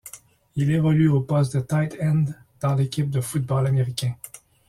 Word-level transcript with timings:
Il 0.55 0.71
évolue 0.71 1.09
au 1.09 1.19
poste 1.21 1.53
de 1.55 1.59
tight 1.61 1.95
end 2.01 2.25
dans 2.59 2.73
l'équipe 2.73 3.11
de 3.11 3.21
football 3.21 3.67
américain. 3.67 4.15